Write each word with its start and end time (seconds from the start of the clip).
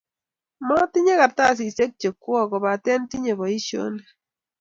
matinye 0.67 1.13
kartasishek 1.19 1.91
chokwok 2.01 2.45
kopate 2.51 2.91
tinye 3.09 3.33
poishonik 3.39 4.07